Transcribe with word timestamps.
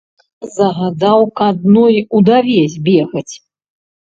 Загадаў 0.53 1.21
к 1.37 1.49
адной 1.51 1.99
удаве 2.21 2.61
збегаць. 2.73 3.29